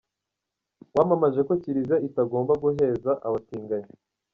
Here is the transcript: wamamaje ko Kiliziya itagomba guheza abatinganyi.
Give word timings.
wamamaje 0.95 1.39
ko 1.47 1.53
Kiliziya 1.61 2.03
itagomba 2.07 2.53
guheza 2.63 3.11
abatinganyi. 3.27 3.93